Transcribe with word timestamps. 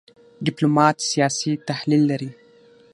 ډيپلومات 0.45 0.95
سیاسي 1.11 1.51
تحلیل 1.67 2.01
لري. 2.11 2.31